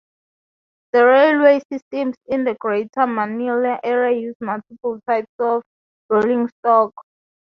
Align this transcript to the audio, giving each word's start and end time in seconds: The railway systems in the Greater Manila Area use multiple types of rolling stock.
The 0.93 1.05
railway 1.05 1.61
systems 1.71 2.15
in 2.25 2.43
the 2.43 2.55
Greater 2.55 3.05
Manila 3.05 3.79
Area 3.83 4.19
use 4.19 4.35
multiple 4.41 4.99
types 5.05 5.31
of 5.37 5.61
rolling 6.09 6.47
stock. 6.57 6.91